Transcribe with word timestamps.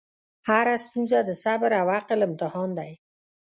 هره 0.47 0.75
ستونزه 0.85 1.19
د 1.23 1.31
صبر 1.43 1.71
او 1.81 1.87
عقل 1.97 2.19
امتحان 2.27 2.69
دی. 2.79 2.91